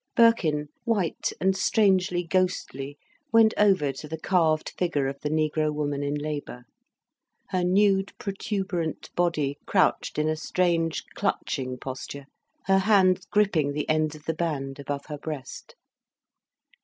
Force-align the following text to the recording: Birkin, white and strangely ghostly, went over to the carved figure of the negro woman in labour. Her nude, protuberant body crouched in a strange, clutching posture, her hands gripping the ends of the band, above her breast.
Birkin, 0.15 0.69
white 0.83 1.31
and 1.39 1.55
strangely 1.55 2.23
ghostly, 2.23 2.97
went 3.31 3.53
over 3.55 3.91
to 3.93 4.07
the 4.07 4.17
carved 4.19 4.69
figure 4.75 5.05
of 5.07 5.19
the 5.21 5.29
negro 5.29 5.71
woman 5.71 6.01
in 6.01 6.15
labour. 6.15 6.63
Her 7.49 7.63
nude, 7.63 8.11
protuberant 8.17 9.13
body 9.13 9.59
crouched 9.67 10.17
in 10.17 10.27
a 10.27 10.35
strange, 10.35 11.03
clutching 11.13 11.77
posture, 11.77 12.25
her 12.65 12.79
hands 12.79 13.25
gripping 13.27 13.73
the 13.73 13.87
ends 13.87 14.15
of 14.15 14.25
the 14.25 14.33
band, 14.33 14.79
above 14.79 15.05
her 15.05 15.19
breast. 15.19 15.75